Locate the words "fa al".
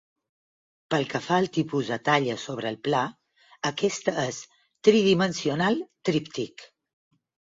1.25-1.47